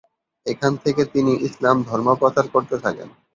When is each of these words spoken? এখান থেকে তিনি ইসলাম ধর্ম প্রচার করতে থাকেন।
এখান 0.45 0.73
থেকে 0.83 1.01
তিনি 1.13 1.33
ইসলাম 1.47 1.77
ধর্ম 1.89 2.07
প্রচার 2.21 2.45
করতে 2.53 2.75
থাকেন। 2.83 3.09